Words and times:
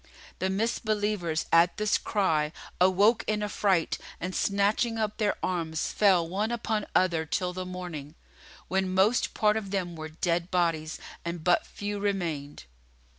The 0.39 0.49
Misbelievers 0.49 1.45
at 1.51 1.77
this 1.77 1.99
cry 1.99 2.51
awoke 2.79 3.23
in 3.27 3.43
affright 3.43 3.99
and 4.19 4.33
snatching 4.33 4.97
up 4.97 5.17
their 5.17 5.35
arms, 5.43 5.91
fell 5.91 6.27
one 6.27 6.49
upon 6.51 6.87
other 6.95 7.23
till 7.23 7.53
the 7.53 7.67
morning, 7.67 8.15
when 8.67 8.91
most 8.95 9.35
part 9.35 9.57
of 9.57 9.69
them 9.69 9.95
were 9.95 10.09
dead 10.09 10.49
bodies 10.49 10.97
and 11.23 11.43
but 11.43 11.67
few 11.67 11.99
remained. 11.99 12.63